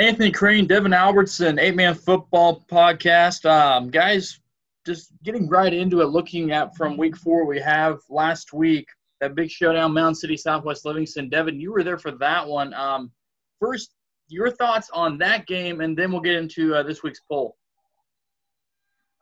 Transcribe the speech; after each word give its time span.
Anthony 0.00 0.30
Crane, 0.30 0.66
Devin 0.66 0.94
Albertson, 0.94 1.58
Eight 1.58 1.76
Man 1.76 1.94
Football 1.94 2.64
Podcast. 2.70 3.44
Um, 3.44 3.90
guys, 3.90 4.40
just 4.86 5.12
getting 5.22 5.46
right 5.46 5.74
into 5.74 6.00
it, 6.00 6.06
looking 6.06 6.52
at 6.52 6.74
from 6.74 6.96
week 6.96 7.14
four, 7.18 7.44
we 7.44 7.60
have 7.60 7.98
last 8.08 8.54
week 8.54 8.88
that 9.20 9.34
big 9.34 9.50
showdown, 9.50 9.92
Mound 9.92 10.16
City, 10.16 10.38
Southwest 10.38 10.86
Livingston. 10.86 11.28
Devin, 11.28 11.60
you 11.60 11.70
were 11.70 11.84
there 11.84 11.98
for 11.98 12.12
that 12.12 12.48
one. 12.48 12.72
Um, 12.72 13.12
first, 13.60 13.92
your 14.28 14.50
thoughts 14.50 14.88
on 14.94 15.18
that 15.18 15.46
game, 15.46 15.82
and 15.82 15.94
then 15.94 16.10
we'll 16.10 16.22
get 16.22 16.36
into 16.36 16.74
uh, 16.74 16.82
this 16.82 17.02
week's 17.02 17.20
poll. 17.28 17.58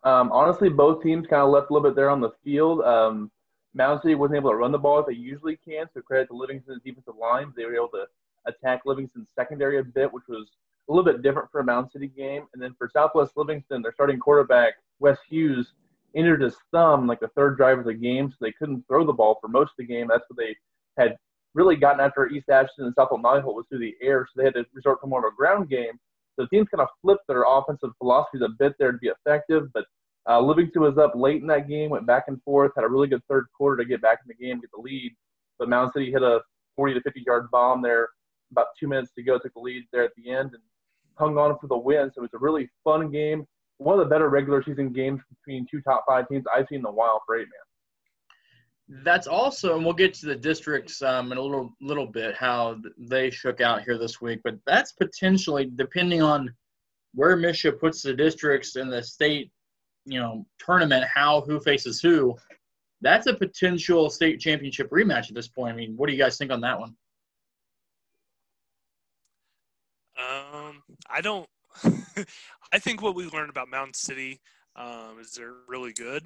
Um, 0.04 0.30
honestly, 0.30 0.68
both 0.68 1.02
teams 1.02 1.26
kind 1.26 1.42
of 1.42 1.50
left 1.50 1.70
a 1.70 1.72
little 1.72 1.90
bit 1.90 1.96
there 1.96 2.08
on 2.08 2.20
the 2.20 2.30
field. 2.44 2.82
Um, 2.82 3.32
City 4.00 4.14
wasn't 4.14 4.36
able 4.36 4.50
to 4.50 4.56
run 4.56 4.70
the 4.70 4.78
ball 4.78 5.00
as 5.00 5.06
they 5.06 5.14
usually 5.14 5.56
can, 5.56 5.86
so 5.92 6.00
credit 6.02 6.28
to 6.28 6.36
Livingston's 6.36 6.82
defensive 6.84 7.16
line. 7.20 7.52
They 7.56 7.64
were 7.64 7.74
able 7.74 7.88
to 7.88 8.04
attack 8.46 8.82
Livingston's 8.86 9.28
secondary 9.34 9.78
a 9.78 9.82
bit, 9.82 10.12
which 10.12 10.24
was 10.28 10.48
a 10.88 10.92
little 10.92 11.04
bit 11.04 11.22
different 11.22 11.50
for 11.50 11.60
a 11.60 11.64
Mound 11.64 11.90
City 11.90 12.08
game. 12.08 12.46
And 12.52 12.62
then 12.62 12.74
for 12.78 12.88
Southwest 12.92 13.32
Livingston, 13.36 13.82
their 13.82 13.92
starting 13.92 14.18
quarterback, 14.18 14.74
Wes 15.00 15.18
Hughes, 15.28 15.72
injured 16.14 16.40
his 16.40 16.56
thumb 16.72 17.06
like 17.06 17.20
the 17.20 17.28
third 17.28 17.56
drive 17.56 17.78
of 17.78 17.84
the 17.84 17.94
game, 17.94 18.30
so 18.30 18.36
they 18.40 18.52
couldn't 18.52 18.84
throw 18.88 19.04
the 19.04 19.12
ball 19.12 19.38
for 19.40 19.48
most 19.48 19.70
of 19.70 19.76
the 19.78 19.86
game. 19.86 20.08
That's 20.08 20.24
what 20.28 20.38
they 20.38 20.56
had 20.96 21.16
really 21.54 21.76
gotten 21.76 22.00
after 22.00 22.28
East 22.28 22.48
Atchison 22.48 22.86
and 22.86 22.96
Southfield 22.96 23.22
Niholt 23.22 23.54
was 23.54 23.66
through 23.68 23.80
the 23.80 23.94
air, 24.00 24.26
so 24.26 24.32
they 24.36 24.44
had 24.44 24.54
to 24.54 24.64
resort 24.72 25.00
to 25.02 25.06
more 25.06 25.26
of 25.26 25.32
a 25.32 25.36
ground 25.36 25.68
game. 25.68 25.98
So 26.36 26.44
the 26.44 26.48
teams 26.48 26.68
kind 26.68 26.80
of 26.80 26.88
flipped 27.02 27.26
their 27.26 27.44
offensive 27.46 27.90
philosophies 27.98 28.42
a 28.42 28.48
bit 28.58 28.74
there 28.78 28.92
to 28.92 28.98
be 28.98 29.08
effective, 29.08 29.72
but 29.72 29.84
uh, 30.28 30.40
Livingston 30.40 30.82
was 30.82 30.98
up 30.98 31.12
late 31.14 31.40
in 31.40 31.48
that 31.48 31.68
game, 31.68 31.90
went 31.90 32.06
back 32.06 32.24
and 32.28 32.42
forth, 32.42 32.72
had 32.76 32.84
a 32.84 32.88
really 32.88 33.08
good 33.08 33.22
third 33.28 33.46
quarter 33.56 33.82
to 33.82 33.88
get 33.88 34.02
back 34.02 34.18
in 34.22 34.28
the 34.28 34.46
game, 34.46 34.60
get 34.60 34.70
the 34.74 34.80
lead. 34.80 35.14
But 35.58 35.68
Mound 35.68 35.92
City 35.92 36.12
hit 36.12 36.22
a 36.22 36.40
40 36.76 36.94
to 36.94 37.00
50 37.00 37.22
yard 37.26 37.50
bomb 37.50 37.82
there, 37.82 38.08
about 38.52 38.66
two 38.78 38.88
minutes 38.88 39.10
to 39.16 39.22
go, 39.22 39.38
took 39.38 39.54
the 39.54 39.60
lead 39.60 39.84
there 39.92 40.04
at 40.04 40.10
the 40.16 40.30
end, 40.30 40.50
and 40.52 40.62
hung 41.18 41.38
on 41.38 41.56
for 41.58 41.66
the 41.66 41.76
win. 41.76 42.10
So 42.14 42.20
it 42.20 42.22
was 42.22 42.34
a 42.34 42.38
really 42.38 42.68
fun 42.84 43.10
game. 43.10 43.46
One 43.78 43.98
of 43.98 44.04
the 44.04 44.10
better 44.10 44.28
regular 44.28 44.62
season 44.62 44.92
games 44.92 45.20
between 45.28 45.66
two 45.70 45.80
top 45.80 46.04
five 46.06 46.28
teams 46.28 46.44
I've 46.54 46.66
seen 46.68 46.80
in 46.80 46.84
a 46.84 46.90
while 46.90 47.22
for 47.26 47.36
eight 47.36 47.46
man. 47.48 49.04
That's 49.04 49.26
also, 49.26 49.76
and 49.76 49.84
we'll 49.84 49.94
get 49.94 50.14
to 50.14 50.26
the 50.26 50.34
districts 50.34 51.02
um, 51.02 51.30
in 51.30 51.38
a 51.38 51.42
little 51.42 51.74
little 51.80 52.06
bit 52.06 52.34
how 52.34 52.78
they 52.96 53.30
shook 53.30 53.60
out 53.60 53.82
here 53.82 53.98
this 53.98 54.20
week. 54.20 54.40
But 54.42 54.56
that's 54.66 54.92
potentially 54.92 55.70
depending 55.74 56.22
on 56.22 56.52
where 57.14 57.36
MSHSAA 57.36 57.78
puts 57.78 58.02
the 58.02 58.14
districts 58.14 58.76
in 58.76 58.88
the 58.88 59.02
state 59.02 59.52
you 60.08 60.18
know 60.18 60.46
tournament 60.58 61.04
how 61.12 61.42
who 61.42 61.60
faces 61.60 62.00
who 62.00 62.34
that's 63.00 63.26
a 63.26 63.34
potential 63.34 64.10
state 64.10 64.40
championship 64.40 64.90
rematch 64.90 65.28
at 65.28 65.34
this 65.34 65.48
point 65.48 65.72
i 65.72 65.76
mean 65.76 65.94
what 65.96 66.06
do 66.06 66.12
you 66.14 66.18
guys 66.18 66.38
think 66.38 66.50
on 66.50 66.60
that 66.60 66.78
one 66.78 66.96
um 70.18 70.82
i 71.10 71.20
don't 71.20 71.48
i 72.72 72.78
think 72.78 73.02
what 73.02 73.14
we 73.14 73.28
learned 73.28 73.50
about 73.50 73.70
mound 73.70 73.94
city 73.94 74.40
um, 74.76 75.18
is 75.20 75.32
they're 75.32 75.54
really 75.66 75.92
good 75.92 76.22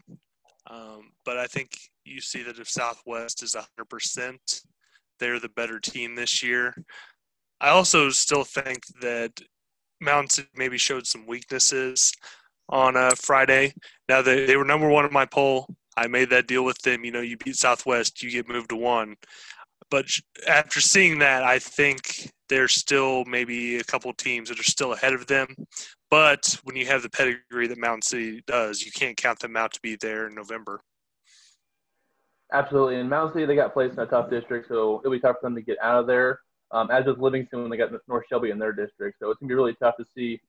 um, 0.71 1.13
but 1.25 1.39
i 1.39 1.47
think 1.47 1.71
you 2.05 2.21
see 2.21 2.43
that 2.43 2.59
if 2.59 2.69
southwest 2.69 3.43
is 3.43 3.57
100% 3.79 4.37
they're 5.19 5.41
the 5.41 5.49
better 5.51 5.79
team 5.79 6.15
this 6.15 6.43
year 6.43 6.75
i 7.61 7.69
also 7.69 8.11
still 8.11 8.45
think 8.45 8.83
that 9.01 9.33
mound 10.01 10.33
city 10.33 10.49
maybe 10.55 10.79
showed 10.79 11.07
some 11.07 11.27
weaknesses 11.27 12.13
on 12.69 12.97
a 12.97 13.15
Friday. 13.17 13.75
Now 14.09 14.23
they, 14.23 14.47
they 14.47 14.57
were 14.57 14.65
number 14.65 14.89
one 14.89 15.05
in 15.05 15.13
my 15.13 15.27
poll. 15.27 15.67
I 15.97 16.07
made 16.07 16.31
that 16.31 16.49
deal 16.49 16.65
with 16.65 16.79
them. 16.79 17.05
You 17.05 17.13
know, 17.13 17.21
you 17.21 17.37
beat 17.37 17.57
Southwest, 17.57 18.23
you 18.23 18.31
get 18.31 18.49
moved 18.49 18.71
to 18.71 18.77
one. 18.77 19.15
But 19.91 20.07
after 20.49 20.81
seeing 20.81 21.19
that, 21.19 21.43
I 21.45 21.59
think 21.59 22.32
there's 22.49 22.75
still 22.75 23.25
maybe 23.25 23.79
a 23.79 23.85
couple 23.85 24.13
teams 24.13 24.49
that 24.49 24.59
are 24.61 24.65
still 24.65 24.93
ahead 24.93 25.15
of 25.15 25.27
them. 25.27 25.49
But 26.11 26.59
when 26.65 26.77
you 26.77 26.87
have 26.87 27.03
the 27.03 27.11
pedigree 27.11 27.67
that 27.69 27.79
Mound 27.79 28.05
City 28.05 28.43
does, 28.47 28.85
you 28.85 28.93
can't 28.93 29.17
count 29.17 29.39
them 29.41 29.57
out 29.57 29.73
to 29.73 29.81
be 29.83 29.97
there 29.97 30.27
in 30.27 30.35
November. 30.35 30.81
Absolutely. 32.53 33.01
And 33.01 33.09
Mound 33.09 33.33
City, 33.33 33.47
they 33.47 33.57
got 33.57 33.73
placed 33.73 33.95
in 33.95 34.01
a 34.01 34.07
tough 34.07 34.29
district, 34.29 34.69
so 34.69 35.01
it'll 35.01 35.13
be 35.13 35.21
tough 35.21 35.37
for 35.41 35.47
them 35.47 35.55
to 35.55 35.63
get 35.63 35.79
out 35.83 36.01
of 36.01 36.07
there. 36.07 36.41
Um, 36.71 36.91
as 36.91 37.05
with 37.05 37.19
Livingston 37.19 37.61
when 37.61 37.71
they 37.71 37.77
got 37.77 37.91
North 38.09 38.25
Shelby 38.31 38.51
in 38.51 38.59
their 38.59 38.73
district. 38.73 39.19
So 39.21 39.31
it's 39.31 39.39
going 39.41 39.49
to 39.49 39.53
be 39.53 39.57
really 39.57 39.75
tough 39.75 39.97
to 39.99 40.05
see 40.15 40.41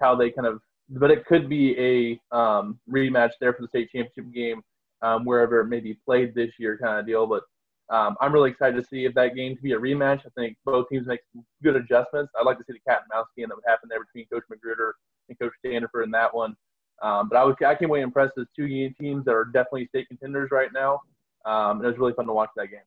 how 0.00 0.14
they 0.14 0.30
kind 0.30 0.46
of 0.46 0.60
but 0.88 1.10
it 1.10 1.26
could 1.26 1.48
be 1.48 1.76
a 1.78 2.36
um, 2.36 2.78
rematch 2.90 3.32
there 3.40 3.52
for 3.52 3.62
the 3.62 3.68
state 3.68 3.90
championship 3.90 4.32
game 4.32 4.62
um, 5.02 5.24
wherever 5.24 5.60
it 5.60 5.66
may 5.66 5.80
be 5.80 5.98
played 6.04 6.34
this 6.34 6.50
year 6.58 6.78
kind 6.78 7.00
of 7.00 7.06
deal. 7.06 7.26
But 7.26 7.42
um, 7.88 8.16
I'm 8.20 8.32
really 8.32 8.50
excited 8.50 8.76
to 8.76 8.88
see 8.88 9.04
if 9.04 9.14
that 9.14 9.34
game 9.34 9.54
can 9.54 9.62
be 9.62 9.72
a 9.72 9.78
rematch. 9.78 10.20
I 10.26 10.30
think 10.36 10.56
both 10.64 10.88
teams 10.88 11.06
make 11.06 11.20
some 11.32 11.44
good 11.62 11.76
adjustments. 11.76 12.32
I'd 12.38 12.46
like 12.46 12.58
to 12.58 12.64
see 12.66 12.72
the 12.72 12.90
cat 12.90 13.02
and 13.02 13.16
mouse 13.16 13.26
game 13.36 13.48
that 13.48 13.54
would 13.54 13.64
happen 13.66 13.88
there 13.88 14.04
between 14.04 14.26
Coach 14.26 14.44
Magruder 14.50 14.94
and 15.28 15.38
Coach 15.38 15.52
Standiford 15.64 16.04
in 16.04 16.10
that 16.10 16.34
one. 16.34 16.56
Um, 17.02 17.28
but 17.28 17.36
I, 17.36 17.44
was, 17.44 17.54
I 17.64 17.74
can't 17.74 17.90
wait 17.90 18.00
to 18.00 18.04
impress 18.04 18.30
those 18.36 18.46
two 18.56 18.66
teams 19.00 19.24
that 19.26 19.32
are 19.32 19.44
definitely 19.44 19.86
state 19.88 20.08
contenders 20.08 20.50
right 20.50 20.70
now. 20.72 21.00
Um, 21.44 21.84
it 21.84 21.86
was 21.86 21.98
really 21.98 22.14
fun 22.14 22.26
to 22.26 22.32
watch 22.32 22.50
that 22.56 22.70
game. 22.70 22.80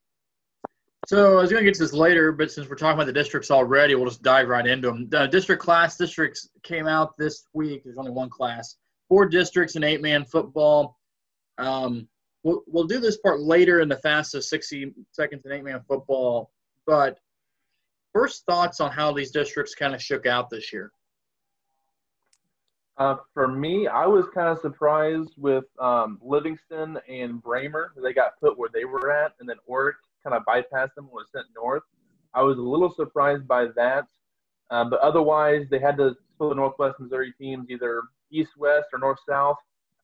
So 1.08 1.38
I 1.38 1.42
was 1.42 1.50
going 1.50 1.64
to 1.64 1.66
get 1.66 1.76
to 1.76 1.84
this 1.84 1.94
later, 1.94 2.31
but 2.31 2.52
since 2.52 2.68
we're 2.70 2.76
talking 2.76 2.96
about 2.96 3.06
the 3.08 3.14
districts 3.14 3.52
already, 3.52 3.96
we'll 3.96 4.06
just 4.06 4.22
dive 4.22 4.50
right 4.50 4.68
into 4.68 4.90
them. 4.90 5.08
The 5.10 5.28
district 5.28 5.62
class 5.62 5.96
districts 5.96 6.50
came 6.64 6.88
out 6.88 7.18
this 7.18 7.46
week. 7.54 7.84
There's 7.84 7.98
only 7.98 8.12
one 8.12 8.30
class, 8.30 8.76
four 9.08 9.26
districts 9.28 9.76
and 9.76 9.86
eight-man 9.86 10.26
football. 10.26 10.98
Um, 11.58 12.08
we'll, 12.44 12.64
we'll 12.68 12.88
do 12.88 13.00
this 13.00 13.18
part 13.18 13.40
later 13.40 13.82
in 13.82 13.90
the 13.90 13.98
fastest 13.98 14.50
60 14.50 14.94
seconds 15.12 15.46
in 15.46 15.52
eight-man 15.52 15.82
football. 15.88 16.52
But 16.86 17.20
first 18.14 18.46
thoughts 18.46 18.80
on 18.80 18.92
how 18.92 19.12
these 19.12 19.32
districts 19.32 19.76
kind 19.76 19.94
of 19.94 20.02
shook 20.02 20.26
out 20.26 20.50
this 20.50 20.72
year. 20.74 20.92
Uh, 22.98 23.16
for 23.34 23.48
me, 23.48 23.88
I 23.88 24.06
was 24.06 24.26
kind 24.34 24.50
of 24.50 24.60
surprised 24.60 25.32
with 25.38 25.64
um, 25.80 26.20
Livingston 26.22 26.98
and 27.08 27.42
Braymer. 27.42 27.88
They 28.04 28.12
got 28.12 28.38
put 28.42 28.58
where 28.58 28.70
they 28.74 28.84
were 28.84 29.10
at, 29.10 29.32
and 29.40 29.48
then 29.48 29.56
Orrick 29.70 29.94
kind 30.22 30.36
of 30.36 30.44
bypassed 30.44 30.96
them 30.96 31.06
and 31.06 31.12
was 31.12 31.28
sent 31.34 31.46
north. 31.56 31.84
I 32.34 32.42
was 32.42 32.58
a 32.58 32.62
little 32.62 32.94
surprised 32.94 33.48
by 33.48 33.68
that. 33.78 34.06
Uh, 34.70 34.84
but 34.84 35.00
otherwise, 35.00 35.66
they 35.72 35.80
had 35.80 35.98
to 35.98 36.14
split 36.34 36.50
the 36.50 36.56
Northwest 36.56 37.00
Missouri 37.00 37.34
teams 37.40 37.70
either 37.70 38.04
east 38.32 38.52
west 38.58 38.88
or 38.94 39.00
north 39.00 39.18
south. 39.28 39.58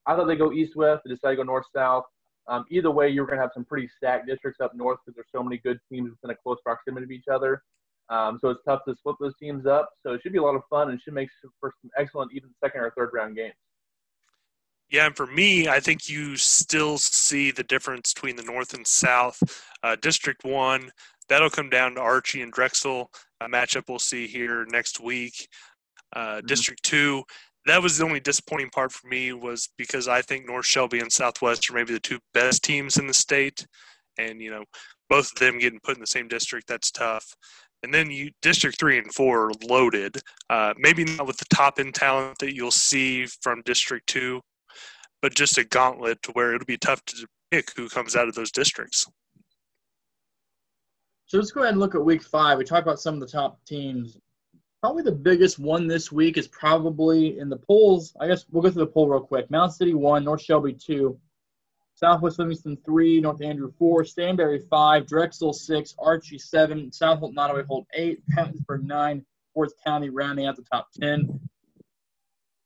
I 0.06 0.16
thought 0.16 0.26
they 0.26 0.36
go 0.36 0.52
east 0.52 0.74
west. 0.74 1.02
They 1.04 1.14
decided 1.14 1.36
to 1.36 1.44
go 1.44 1.46
north 1.46 1.66
south. 1.74 2.04
Um, 2.48 2.64
either 2.70 2.90
way, 2.90 3.08
you're 3.08 3.26
going 3.26 3.38
to 3.38 3.42
have 3.42 3.50
some 3.54 3.64
pretty 3.64 3.88
stacked 3.96 4.26
districts 4.26 4.60
up 4.60 4.74
north 4.74 4.98
because 5.04 5.16
there's 5.16 5.26
so 5.34 5.42
many 5.42 5.58
good 5.58 5.78
teams 5.90 6.10
within 6.10 6.30
a 6.30 6.36
close 6.36 6.58
proximity 6.64 7.04
of 7.04 7.10
each 7.10 7.28
other. 7.32 7.62
Um, 8.08 8.38
so 8.40 8.50
it's 8.50 8.62
tough 8.64 8.82
to 8.86 8.94
split 8.96 9.16
those 9.20 9.36
teams 9.40 9.66
up. 9.66 9.90
So 10.04 10.12
it 10.12 10.22
should 10.22 10.32
be 10.32 10.38
a 10.38 10.42
lot 10.42 10.54
of 10.54 10.62
fun 10.70 10.90
and 10.90 11.00
should 11.00 11.14
make 11.14 11.28
for 11.60 11.72
some 11.82 11.90
excellent 11.98 12.32
even 12.32 12.50
second 12.62 12.82
or 12.82 12.92
third 12.96 13.10
round 13.12 13.36
games. 13.36 13.54
Yeah, 14.88 15.06
and 15.06 15.16
for 15.16 15.26
me, 15.26 15.68
I 15.68 15.80
think 15.80 16.08
you 16.08 16.36
still 16.36 16.96
see 16.98 17.50
the 17.50 17.64
difference 17.64 18.14
between 18.14 18.36
the 18.36 18.44
North 18.44 18.72
and 18.72 18.86
South. 18.86 19.42
Uh, 19.82 19.96
District 20.00 20.44
1, 20.44 20.90
that'll 21.28 21.50
come 21.50 21.68
down 21.68 21.96
to 21.96 22.00
Archie 22.00 22.42
and 22.42 22.52
Drexel, 22.52 23.10
a 23.40 23.48
matchup 23.48 23.84
we'll 23.88 23.98
see 23.98 24.28
here 24.28 24.64
next 24.70 25.00
week. 25.00 25.48
Uh, 26.14 26.36
mm-hmm. 26.36 26.46
District 26.46 26.80
2, 26.84 27.24
that 27.66 27.82
was 27.82 27.98
the 27.98 28.04
only 28.04 28.20
disappointing 28.20 28.70
part 28.70 28.92
for 28.92 29.08
me 29.08 29.32
was 29.32 29.68
because 29.76 30.08
I 30.08 30.22
think 30.22 30.46
North 30.46 30.66
Shelby 30.66 31.00
and 31.00 31.12
Southwest 31.12 31.68
are 31.68 31.74
maybe 31.74 31.92
the 31.92 32.00
two 32.00 32.20
best 32.32 32.62
teams 32.62 32.96
in 32.96 33.06
the 33.06 33.14
state. 33.14 33.66
And, 34.18 34.40
you 34.40 34.50
know, 34.50 34.64
both 35.10 35.32
of 35.32 35.38
them 35.38 35.58
getting 35.58 35.80
put 35.82 35.96
in 35.96 36.00
the 36.00 36.06
same 36.06 36.28
district, 36.28 36.68
that's 36.68 36.90
tough. 36.90 37.34
And 37.82 37.92
then 37.92 38.10
you 38.10 38.30
District 38.40 38.78
three 38.78 38.98
and 38.98 39.12
four 39.12 39.48
are 39.48 39.52
loaded. 39.68 40.16
Uh, 40.48 40.74
maybe 40.78 41.04
not 41.04 41.26
with 41.26 41.36
the 41.36 41.44
top 41.54 41.78
end 41.78 41.94
talent 41.94 42.38
that 42.38 42.54
you'll 42.54 42.70
see 42.70 43.26
from 43.26 43.62
District 43.64 44.06
two, 44.06 44.40
but 45.20 45.34
just 45.34 45.58
a 45.58 45.64
gauntlet 45.64 46.22
to 46.22 46.32
where 46.32 46.54
it'll 46.54 46.64
be 46.66 46.78
tough 46.78 47.04
to 47.06 47.26
pick 47.50 47.70
who 47.76 47.88
comes 47.88 48.16
out 48.16 48.28
of 48.28 48.34
those 48.34 48.50
districts. 48.50 49.06
So 51.26 51.38
let's 51.38 51.50
go 51.50 51.62
ahead 51.62 51.72
and 51.72 51.80
look 51.80 51.94
at 51.94 52.04
week 52.04 52.22
five. 52.22 52.58
We 52.58 52.64
talked 52.64 52.86
about 52.86 53.00
some 53.00 53.14
of 53.14 53.20
the 53.20 53.26
top 53.26 53.58
teams. 53.66 54.16
Probably 54.82 55.02
the 55.02 55.12
biggest 55.12 55.58
one 55.58 55.86
this 55.86 56.12
week 56.12 56.36
is 56.36 56.48
probably 56.48 57.38
in 57.38 57.48
the 57.48 57.56
polls. 57.56 58.14
I 58.20 58.28
guess 58.28 58.44
we'll 58.50 58.62
go 58.62 58.70
through 58.70 58.84
the 58.84 58.92
poll 58.92 59.08
real 59.08 59.20
quick. 59.20 59.50
Mound 59.50 59.72
City 59.72 59.94
one, 59.94 60.24
North 60.24 60.42
Shelby 60.42 60.74
two, 60.74 61.18
Southwest 61.94 62.38
Livingston 62.38 62.76
three, 62.84 63.20
North 63.20 63.42
Andrew 63.42 63.72
four, 63.78 64.04
Stanberry 64.04 64.62
five, 64.68 65.06
Drexel 65.06 65.52
six, 65.52 65.94
Archie 65.98 66.38
seven, 66.38 66.92
South 66.92 67.20
Holt 67.20 67.34
Nodaway 67.34 67.66
Holt 67.66 67.86
eight, 67.94 68.22
Pattonsburg 68.36 68.84
nine, 68.84 69.24
County 69.84 70.10
rounding 70.10 70.46
out 70.46 70.56
the 70.56 70.62
top 70.70 70.88
ten. 70.92 71.40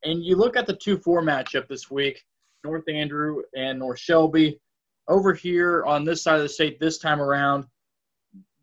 And 0.03 0.25
you 0.25 0.35
look 0.35 0.56
at 0.56 0.67
the 0.67 0.77
two 0.77 0.99
four 0.99 1.23
matchup 1.23 1.69
this 1.69 1.91
week. 1.91 2.25
North 2.65 2.85
Andrew 2.89 3.43
and 3.56 3.79
North 3.79 3.99
Shelby. 3.99 4.61
Over 5.09 5.33
here 5.33 5.85
on 5.87 6.05
this 6.05 6.23
side 6.23 6.37
of 6.37 6.43
the 6.43 6.49
state 6.49 6.79
this 6.79 6.99
time 6.99 7.21
around, 7.21 7.65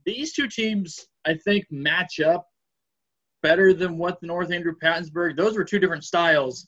these 0.05 0.33
two 0.33 0.47
teams, 0.47 1.07
I 1.25 1.33
think, 1.33 1.65
match 1.71 2.19
up 2.19 2.47
better 3.47 3.73
than 3.73 3.97
what 3.97 4.19
the 4.19 4.27
North 4.27 4.51
Andrew 4.51 4.73
Pattonsburg. 4.75 5.37
Those 5.37 5.55
were 5.55 5.63
two 5.63 5.79
different 5.79 6.03
styles. 6.03 6.67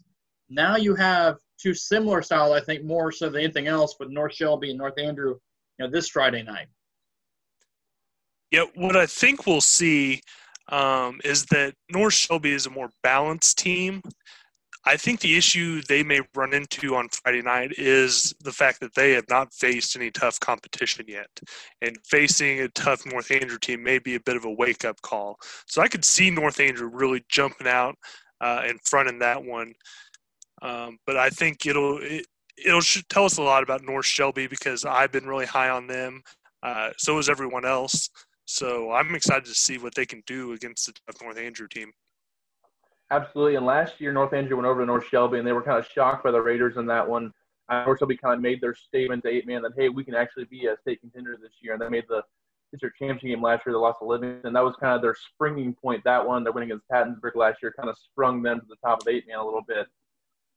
Now 0.50 0.78
you 0.78 0.96
have 0.96 1.36
two 1.62 1.74
similar 1.74 2.22
styles, 2.22 2.54
I 2.56 2.62
think, 2.64 2.86
more 2.86 3.12
so 3.12 3.30
than 3.30 3.42
anything 3.44 3.68
else 3.68 3.98
with 4.00 4.08
North 4.08 4.34
Shelby 4.34 4.70
and 4.70 4.80
North 4.80 4.98
Andrew, 4.98 5.32
you 5.78 5.86
know, 5.86 5.92
this 5.92 6.08
Friday 6.08 6.42
night. 6.42 6.68
Yeah, 8.50 8.64
what 8.76 8.96
I 8.96 9.08
think 9.08 9.46
we'll 9.46 9.60
see 9.60 10.22
um, 10.70 11.20
is 11.26 11.46
that 11.48 11.74
North 11.92 12.14
Shelby 12.14 12.54
is 12.54 12.66
a 12.66 12.70
more 12.70 12.90
balanced 13.04 13.58
team. 13.58 14.02
I 14.86 14.96
think 14.96 15.20
the 15.20 15.38
issue 15.38 15.82
they 15.88 16.04
may 16.04 16.22
run 16.36 16.54
into 16.54 16.96
on 16.96 17.10
Friday 17.10 17.42
night 17.42 17.74
is 17.78 18.34
the 18.42 18.52
fact 18.52 18.80
that 18.80 18.96
they 18.96 19.12
have 19.12 19.28
not 19.30 19.54
faced 19.54 19.96
any 19.96 20.10
tough 20.10 20.40
competition 20.40 21.06
yet. 21.08 21.28
And 21.82 21.98
facing 22.06 22.62
a 22.62 22.70
tough 22.70 23.06
North 23.06 23.30
Andrew 23.30 23.58
team 23.60 23.84
may 23.84 24.00
be 24.00 24.16
a 24.16 24.22
bit 24.22 24.38
of 24.38 24.46
a 24.46 24.52
wake 24.52 24.86
up 24.86 25.02
call. 25.02 25.38
So 25.68 25.82
I 25.82 25.90
could 25.90 26.06
see 26.06 26.30
North 26.30 26.60
Andrew 26.60 26.90
really 26.92 27.24
jumping 27.30 27.68
out 27.68 27.96
uh, 28.42 28.64
in 28.68 28.78
front 28.86 29.10
in 29.10 29.20
that 29.20 29.44
one. 29.44 29.74
Um, 30.62 30.98
but 31.06 31.18
I 31.18 31.30
think 31.30 31.66
it'll 31.66 32.00
it, 32.02 32.26
it'll 32.66 32.82
tell 33.10 33.26
us 33.26 33.38
a 33.38 33.42
lot 33.42 33.64
about 33.64 33.84
North 33.84 34.06
Shelby 34.06 34.48
because 34.48 34.86
I've 34.86 35.12
been 35.12 35.28
really 35.28 35.46
high 35.46 35.70
on 35.70 35.88
them. 35.88 36.22
Uh, 36.64 36.90
so 36.98 37.18
is 37.18 37.30
everyone 37.30 37.66
else. 37.66 38.10
So 38.46 38.92
I'm 38.92 39.14
excited 39.14 39.46
to 39.46 39.54
see 39.54 39.78
what 39.78 39.94
they 39.94 40.06
can 40.06 40.24
do 40.26 40.54
against 40.54 40.88
the 40.88 41.14
North 41.22 41.38
Andrew 41.38 41.68
team. 41.68 41.92
Absolutely. 43.12 43.56
And 43.56 43.66
last 43.66 44.00
year, 44.00 44.12
North 44.12 44.34
Andrew 44.34 44.56
went 44.56 44.68
over 44.68 44.82
to 44.82 44.86
North 44.86 45.08
Shelby, 45.08 45.40
and 45.40 45.48
they 45.48 45.52
were 45.52 45.64
kind 45.64 45.80
of 45.80 45.88
shocked 45.88 46.24
by 46.24 46.32
the 46.32 46.42
Raiders 46.42 46.78
in 46.78 46.86
that 46.88 47.08
one. 47.08 47.34
Uh, 47.68 47.84
North 47.86 48.00
Shelby 48.00 48.18
kind 48.18 48.36
of 48.36 48.42
made 48.42 48.62
their 48.62 48.76
statement 48.76 49.24
to 49.24 49.30
eight 49.30 49.48
man 49.48 49.62
that 49.62 49.74
hey, 49.76 49.90
we 49.90 50.04
can 50.04 50.16
actually 50.16 50.46
be 50.46 50.68
a 50.68 50.78
state 50.82 51.02
contender 51.02 51.38
this 51.42 51.54
year, 51.62 51.74
and 51.74 51.82
they 51.82 51.90
made 51.90 52.06
the 52.08 52.24
district 52.72 52.98
championship 52.98 53.30
game 53.30 53.42
last 53.44 53.66
year. 53.66 53.74
They 53.74 53.80
lost 53.80 54.00
to 54.00 54.06
Livingston. 54.06 54.48
And 54.48 54.56
that 54.56 54.64
was 54.64 54.76
kind 54.80 54.94
of 54.94 55.02
their 55.02 55.16
springing 55.16 55.74
point. 55.74 56.04
That 56.04 56.26
one, 56.26 56.44
their 56.44 56.54
win 56.54 56.64
against 56.64 56.88
Pattonsburg 56.92 57.36
last 57.36 57.62
year, 57.62 57.74
kind 57.76 57.90
of 57.90 57.98
sprung 57.98 58.42
them 58.44 58.60
to 58.60 58.66
the 58.68 58.76
top 58.76 59.02
of 59.02 59.08
eight 59.08 59.28
man 59.28 59.40
a 59.40 59.46
little 59.46 59.64
bit. 59.68 59.88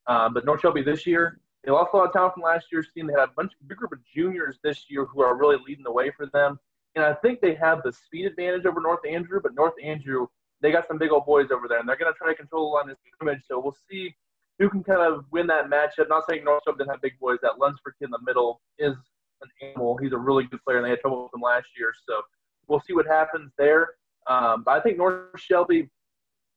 Um, 0.07 0.35
but 0.35 0.45
North 0.45 0.61
Shelby 0.61 0.83
this 0.83 1.07
year, 1.07 1.41
they 1.65 1.71
lost 1.71 1.91
a 1.95 1.97
lot 1.97 2.07
of 2.07 2.13
talent 2.13 2.35
from 2.35 2.43
last 2.43 2.67
year's 2.73 2.89
team. 2.95 3.07
They 3.07 3.15
had 3.15 3.29
a 3.29 3.33
bunch, 3.37 3.53
big 3.67 3.79
group 3.79 3.93
of 3.93 4.01
juniors 4.05 4.59
this 4.63 4.87
year 4.89 5.05
who 5.05 5.23
are 5.23 5.37
really 5.37 5.59
leading 5.67 5.85
the 5.85 5.93
way 5.93 6.11
for 6.11 6.27
them. 6.27 6.59
And 6.95 7.05
I 7.05 7.15
think 7.15 7.41
they 7.41 7.55
have 7.55 7.83
the 7.83 7.93
speed 7.93 8.27
advantage 8.27 8.67
over 8.67 8.81
North 8.81 9.07
Andrew, 9.09 9.41
but 9.43 9.55
North 9.55 9.75
Andrew 9.83 10.27
they 10.63 10.71
got 10.71 10.87
some 10.87 10.99
big 10.99 11.11
old 11.11 11.27
boys 11.27 11.49
over 11.53 11.69
there, 11.69 11.81
and 11.81 11.89
they're 11.89 11.97
going 11.97 12.13
to 12.13 12.17
try 12.17 12.29
to 12.29 12.35
control 12.35 12.71
the 12.71 12.77
line 12.77 12.91
of 12.91 12.97
scrimmage. 13.13 13.43
So 13.47 13.61
we'll 13.61 13.77
see 13.91 14.15
who 14.59 14.71
can 14.71 14.85
kind 14.85 15.03
of 15.03 15.25
win 15.31 15.47
that 15.49 15.69
matchup. 15.69 16.09
Not 16.09 16.25
saying 16.29 16.45
Northrop 16.45 16.79
didn't 16.79 16.91
have 16.91 17.03
big 17.03 17.19
boys. 17.21 17.39
That 17.43 17.59
Lunsford 17.59 17.95
kid 17.99 18.07
in 18.07 18.11
the 18.13 18.21
middle 18.25 18.61
is 18.79 18.95
an 19.43 19.49
animal. 19.61 19.97
He's 19.97 20.13
a 20.13 20.19
really 20.19 20.45
good 20.45 20.63
player, 20.65 20.79
and 20.79 20.87
they 20.87 20.91
had 20.91 21.01
trouble 21.01 21.25
with 21.25 21.35
him 21.35 21.41
last 21.41 21.67
year. 21.77 21.93
So 22.09 22.23
we'll 22.69 22.81
see 22.81 22.93
what 22.93 23.07
happens 23.07 23.51
there. 23.59 23.91
Um, 24.29 24.63
but 24.65 24.73
I 24.73 24.81
think 24.81 24.99
North 24.99 25.29
Shelby 25.37 25.91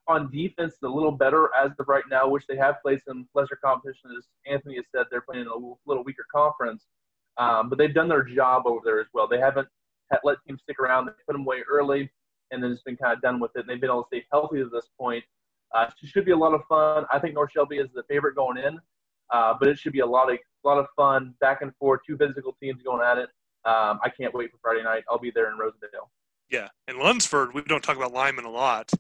on 0.08 0.30
defense 0.32 0.74
is 0.74 0.84
a 0.84 0.88
little 0.88 1.12
better 1.12 1.50
as 1.60 1.72
of 1.80 1.88
right 1.88 2.04
now, 2.12 2.28
which 2.30 2.46
they 2.48 2.58
have 2.58 2.76
played 2.84 3.00
some 3.08 3.28
lesser 3.34 3.58
competition. 3.64 4.12
As 4.16 4.26
Anthony 4.46 4.76
has 4.76 4.86
said, 4.96 5.06
they're 5.10 5.22
playing 5.22 5.42
in 5.44 5.48
a 5.48 5.76
little 5.88 6.04
weaker 6.04 6.26
conference. 6.32 6.86
Um, 7.38 7.70
but 7.70 7.80
they've 7.80 7.94
done 7.94 8.08
their 8.08 8.24
job 8.24 8.64
over 8.68 8.82
there 8.86 9.00
as 9.00 9.08
well. 9.14 9.28
They 9.28 9.40
haven't 9.40 9.68
let 10.24 10.38
teams 10.48 10.62
stick 10.62 10.80
around. 10.80 11.08
They 11.08 11.12
put 11.26 11.34
them 11.34 11.42
away 11.42 11.64
early 11.70 12.12
and 12.52 12.64
then 12.64 12.72
it's 12.72 12.84
been 12.84 12.98
kind 12.98 13.14
of 13.14 13.22
done 13.22 13.40
with 13.40 13.52
it. 13.56 13.62
And 13.62 13.70
they've 13.70 13.82
been 13.82 13.90
able 13.90 14.04
to 14.04 14.08
stay 14.08 14.26
healthy 14.32 14.58
to 14.58 14.70
this 14.70 14.90
point. 15.00 15.24
Uh, 15.74 15.88
should 16.04 16.26
be 16.26 16.32
a 16.32 16.38
lot 16.38 16.54
of 16.54 16.62
fun. 16.70 17.06
I 17.12 17.20
think 17.20 17.34
North 17.34 17.52
Shelby 17.52 17.78
is 17.78 17.90
the 17.94 18.04
favorite 18.04 18.36
going 18.36 18.58
in, 18.58 18.80
uh, 19.34 19.54
but 19.60 19.68
it 19.68 19.78
should 19.78 19.94
be 19.94 20.00
a 20.00 20.06
lot 20.06 20.32
of 20.32 20.38
a 20.38 20.68
lot 20.68 20.78
of 20.78 20.88
fun, 20.96 21.34
back 21.42 21.62
and 21.62 21.76
forth, 21.76 22.02
two 22.08 22.18
physical 22.18 22.56
teams 22.62 22.82
going 22.82 23.06
at 23.06 23.18
it. 23.18 23.30
Um, 23.66 24.00
I 24.04 24.10
can't 24.10 24.34
wait 24.34 24.52
for 24.52 24.58
Friday 24.62 24.84
night. 24.84 25.04
I'll 25.10 25.20
be 25.20 25.32
there 25.32 25.52
in 25.52 25.58
Rosendale. 25.58 26.08
Yeah, 26.50 26.68
and 26.88 26.98
Lunsford, 26.98 27.54
we 27.54 27.62
don't 27.64 27.84
talk 27.84 27.98
about 27.98 28.14
Lyman 28.14 28.46
a 28.46 28.50
lot, 28.50 28.92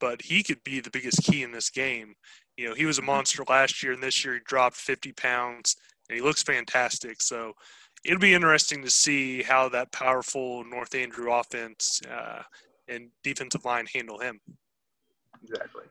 but 0.00 0.22
he 0.22 0.42
could 0.42 0.62
be 0.64 0.80
the 0.80 0.90
biggest 0.90 1.22
key 1.24 1.42
in 1.42 1.52
this 1.52 1.70
game. 1.70 2.14
You 2.56 2.68
know, 2.68 2.74
he 2.74 2.86
was 2.86 2.98
a 2.98 3.02
monster 3.02 3.42
last 3.48 3.82
year, 3.82 3.92
and 3.92 4.02
this 4.02 4.24
year 4.24 4.34
he 4.34 4.40
dropped 4.44 4.76
50 4.76 5.12
pounds, 5.12 5.76
and 6.08 6.16
he 6.16 6.22
looks 6.22 6.42
fantastic. 6.42 7.20
So 7.20 7.54
it'll 8.04 8.20
be 8.20 8.34
interesting 8.34 8.82
to 8.82 8.90
see 8.90 9.42
how 9.42 9.68
that 9.70 9.92
powerful 9.92 10.64
North 10.64 10.94
Andrew 10.94 11.32
offense 11.32 12.00
uh, 12.08 12.42
and 12.88 13.08
defensive 13.22 13.64
line 13.64 13.86
handle 13.92 14.18
him. 14.18 14.40
Exactly. 15.42 15.84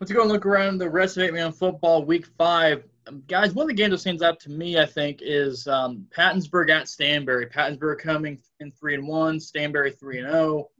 Let's 0.00 0.12
go 0.12 0.22
and 0.22 0.30
look 0.30 0.44
around 0.44 0.78
the 0.78 0.90
rest 0.90 1.16
of 1.16 1.22
eight 1.22 1.34
man 1.34 1.52
football 1.52 2.04
week 2.04 2.26
five. 2.38 2.84
Um, 3.06 3.22
guys, 3.28 3.54
one 3.54 3.64
of 3.64 3.68
the 3.68 3.74
games 3.74 3.92
that 3.92 3.98
stands 3.98 4.22
out 4.22 4.40
to 4.40 4.50
me, 4.50 4.78
I 4.78 4.86
think, 4.86 5.20
is 5.22 5.68
um, 5.68 6.06
Pattonsburg 6.16 6.70
at 6.70 6.86
Stanberry. 6.86 7.52
Pattonsburg 7.52 7.98
coming 7.98 8.38
in 8.60 8.72
three 8.72 8.94
and 8.94 9.06
one, 9.06 9.38
Stanberry 9.38 9.96
three 9.98 10.18
and 10.18 10.28
zero. 10.28 10.40
Oh. 10.40 10.70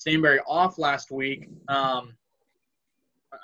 Stanberry 0.00 0.38
off 0.48 0.78
last 0.78 1.10
week. 1.10 1.48
Um, 1.68 2.14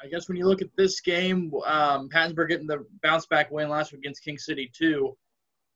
I 0.02 0.06
guess 0.08 0.28
when 0.28 0.36
you 0.36 0.46
look 0.46 0.62
at 0.62 0.74
this 0.76 1.00
game, 1.00 1.52
um, 1.66 2.08
Pattonsburg 2.08 2.48
getting 2.48 2.66
the 2.66 2.86
bounce 3.02 3.26
back 3.26 3.50
win 3.50 3.68
last 3.68 3.92
week 3.92 4.00
against 4.00 4.24
King 4.24 4.38
City 4.38 4.70
too. 4.72 5.16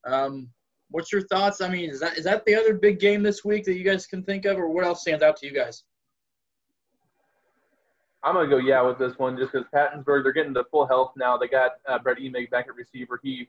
Um, 0.05 0.49
What's 0.93 1.11
your 1.11 1.23
thoughts? 1.23 1.61
I 1.61 1.69
mean, 1.69 1.91
is 1.91 2.01
that 2.01 2.19
is 2.19 2.25
that 2.25 2.45
the 2.45 2.55
other 2.55 2.75
big 2.75 3.01
game 3.01 3.23
this 3.23 3.45
week 3.45 3.65
that 3.65 3.75
you 3.75 3.85
guys 3.85 4.07
can 4.07 4.23
think 4.23 4.45
of, 4.45 4.59
or 4.59 4.69
what 4.69 4.85
else 4.85 5.01
stands 5.01 5.23
out 5.23 5.37
to 5.39 5.47
you 5.47 5.53
guys? 5.53 5.85
I'm 8.23 8.35
gonna 8.35 8.49
go 8.49 8.59
yeah 8.59 8.81
with 8.83 8.99
this 8.99 9.19
one 9.19 9.37
just 9.37 9.53
because 9.53 9.67
Pattonsburg 9.75 10.23
they're 10.23 10.33
getting 10.33 10.55
to 10.55 10.65
full 10.71 10.87
health 10.87 11.13
now. 11.17 11.37
They 11.37 11.49
got 11.49 11.73
uh, 11.89 11.99
Brett 11.99 12.19
Emig 12.19 12.51
back 12.51 12.67
at 12.69 12.75
receiver. 12.75 13.19
He 13.23 13.49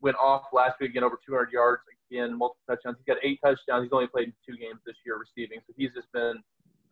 went 0.00 0.16
off 0.16 0.44
last 0.52 0.80
week 0.80 0.90
again 0.90 1.04
over 1.04 1.18
200 1.26 1.52
yards 1.52 1.82
again, 2.10 2.38
multiple 2.38 2.62
touchdowns. 2.68 2.96
He's 2.98 3.12
got 3.12 3.22
eight 3.22 3.40
touchdowns. 3.44 3.84
He's 3.84 3.92
only 3.92 4.06
played 4.06 4.32
two 4.48 4.56
games 4.56 4.80
this 4.86 4.96
year 5.04 5.18
receiving, 5.18 5.58
so 5.66 5.74
he's 5.76 5.92
just 5.92 6.10
been 6.12 6.40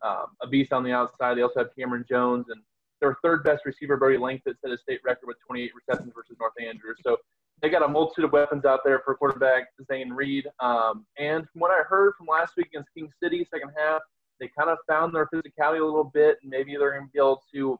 um, 0.03 0.27
a 0.41 0.47
beast 0.47 0.73
on 0.73 0.83
the 0.83 0.91
outside. 0.91 1.37
They 1.37 1.41
also 1.41 1.61
have 1.61 1.75
Cameron 1.77 2.05
Jones 2.07 2.47
and 2.49 2.61
their 2.99 3.17
third 3.23 3.43
best 3.43 3.65
receiver, 3.65 3.97
Brody 3.97 4.17
Langford, 4.17 4.57
set 4.61 4.71
a 4.71 4.77
state 4.77 4.99
record 5.03 5.27
with 5.27 5.37
28 5.45 5.71
receptions 5.73 6.13
versus 6.15 6.35
North 6.39 6.53
Andrews. 6.59 6.97
So 7.03 7.17
they 7.61 7.69
got 7.69 7.83
a 7.83 7.87
multitude 7.87 8.25
of 8.25 8.31
weapons 8.31 8.65
out 8.65 8.81
there 8.85 9.01
for 9.03 9.15
quarterback 9.15 9.69
Zane 9.87 10.11
Reed. 10.11 10.47
Um, 10.59 11.05
and 11.17 11.47
from 11.49 11.61
what 11.61 11.71
I 11.71 11.81
heard 11.83 12.13
from 12.17 12.27
last 12.27 12.53
week 12.55 12.67
against 12.67 12.93
King 12.93 13.09
City, 13.21 13.45
second 13.51 13.71
half, 13.77 14.01
they 14.39 14.49
kind 14.57 14.69
of 14.69 14.77
found 14.87 15.15
their 15.15 15.27
physicality 15.33 15.81
a 15.81 15.85
little 15.85 16.11
bit, 16.13 16.37
and 16.41 16.51
maybe 16.51 16.75
they're 16.77 16.91
going 16.91 17.07
to 17.07 17.11
be 17.11 17.19
able 17.19 17.41
to 17.53 17.79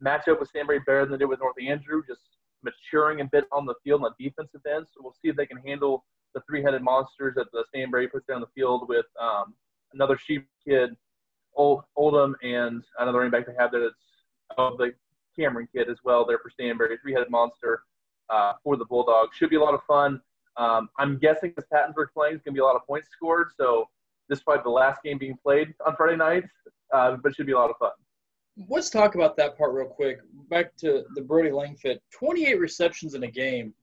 match 0.00 0.28
up 0.28 0.40
with 0.40 0.52
Stanberry 0.52 0.84
better 0.84 1.06
than 1.06 1.12
they 1.12 1.18
did 1.18 1.28
with 1.28 1.40
North 1.40 1.56
Andrew, 1.60 2.02
just 2.06 2.20
maturing 2.62 3.22
a 3.22 3.24
bit 3.24 3.44
on 3.52 3.64
the 3.64 3.74
field 3.82 4.02
on 4.04 4.12
the 4.18 4.24
defensive 4.28 4.60
end. 4.66 4.86
So 4.92 5.00
we'll 5.02 5.14
see 5.22 5.28
if 5.28 5.36
they 5.36 5.46
can 5.46 5.58
handle 5.58 6.04
the 6.34 6.42
three-headed 6.46 6.82
monsters 6.82 7.34
that 7.36 7.46
the 7.52 7.64
Stanberry 7.74 8.10
puts 8.10 8.26
down 8.26 8.42
the 8.42 8.46
field 8.54 8.88
with 8.88 9.06
um, 9.20 9.54
another 9.94 10.18
sheep 10.18 10.46
kid, 10.66 10.90
Old, 11.56 11.84
Oldham, 11.96 12.36
and 12.42 12.82
another 12.98 13.18
running 13.18 13.30
back 13.30 13.46
they 13.46 13.54
have 13.58 13.70
there 13.70 13.82
that's 13.82 13.94
of 14.58 14.76
the 14.76 14.92
Cameron 15.38 15.68
kid 15.74 15.88
as 15.88 15.96
well 16.04 16.26
there 16.26 16.38
for 16.38 16.50
Stanberry, 16.50 17.00
three-headed 17.00 17.30
monster 17.30 17.82
uh, 18.30 18.52
for 18.62 18.76
the 18.76 18.84
Bulldogs. 18.84 19.36
Should 19.36 19.50
be 19.50 19.56
a 19.56 19.60
lot 19.60 19.74
of 19.74 19.82
fun. 19.86 20.20
Um, 20.56 20.88
I'm 20.98 21.18
guessing 21.18 21.52
this 21.56 21.66
Pattonsburg 21.72 22.06
playing 22.14 22.36
is 22.36 22.42
going 22.42 22.52
to 22.54 22.58
be 22.58 22.60
a 22.60 22.64
lot 22.64 22.76
of 22.76 22.86
points 22.86 23.08
scored. 23.10 23.48
So 23.56 23.88
probably 24.44 24.62
the 24.64 24.70
last 24.70 25.02
game 25.02 25.18
being 25.18 25.36
played 25.42 25.74
on 25.86 25.96
Friday 25.96 26.16
nights, 26.16 26.48
uh, 26.92 27.16
but 27.22 27.32
it 27.32 27.36
should 27.36 27.46
be 27.46 27.52
a 27.52 27.58
lot 27.58 27.70
of 27.70 27.76
fun. 27.78 27.90
Let's 28.68 28.90
talk 28.90 29.14
about 29.14 29.36
that 29.36 29.58
part 29.58 29.72
real 29.72 29.86
quick. 29.86 30.18
Back 30.48 30.76
to 30.76 31.04
the 31.14 31.22
Brody 31.22 31.50
Langford, 31.50 31.98
28 32.12 32.60
receptions 32.60 33.14
in 33.14 33.24
a 33.24 33.30
game. 33.30 33.74